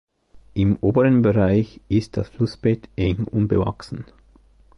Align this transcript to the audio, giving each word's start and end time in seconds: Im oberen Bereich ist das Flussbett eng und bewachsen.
Im 0.55 0.77
oberen 0.77 1.21
Bereich 1.21 1.79
ist 1.87 2.17
das 2.17 2.27
Flussbett 2.27 2.89
eng 2.95 3.25
und 3.25 3.47
bewachsen. 3.49 4.03